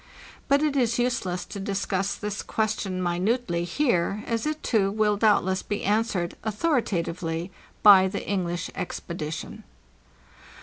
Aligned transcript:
But 0.47 0.63
it 0.63 0.75
is 0.75 0.97
useless 0.97 1.45
to 1.45 1.59
discuss 1.59 2.15
this 2.15 2.41
question 2.41 3.03
minutely 3.03 3.65
here, 3.65 4.23
as_ 4.25 4.47
it, 4.47 4.63
too, 4.63 4.89
will 4.89 5.15
doubtless 5.15 5.61
be 5.61 5.83
answered 5.83 6.35
authoritative 6.43 7.21
ly 7.21 7.51
by 7.83 8.07
the 8.07 8.27
English 8.27 8.71
expedition. 8.73 9.63